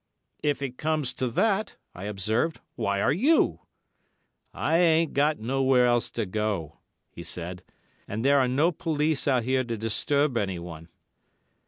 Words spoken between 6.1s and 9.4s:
to go," he said; "and there are no police